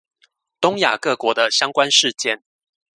[0.59, 2.41] 東亞各國的相關事件